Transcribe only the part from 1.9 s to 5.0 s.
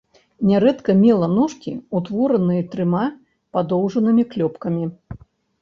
утвораныя трыма падоўжанымі клёпкамі.